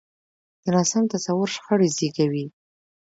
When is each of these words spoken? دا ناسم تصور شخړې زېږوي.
دا 0.61 0.69
ناسم 0.75 1.03
تصور 1.13 1.47
شخړې 1.55 1.87
زېږوي. 1.97 2.45